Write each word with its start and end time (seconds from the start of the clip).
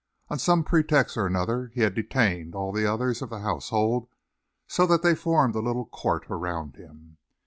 On 0.29 0.39
some 0.39 0.63
pretext 0.63 1.15
or 1.15 1.27
another 1.27 1.67
he 1.75 1.81
had 1.81 1.93
detained 1.93 2.55
all 2.55 2.71
the 2.71 2.91
others 2.91 3.21
of 3.21 3.29
the 3.29 3.41
household 3.41 4.07
so 4.67 4.87
that 4.87 5.03
they 5.03 5.13
formed 5.13 5.53
a 5.53 5.59
little 5.61 5.85
court 5.85 6.25
around 6.27 6.75
him. 6.75 7.17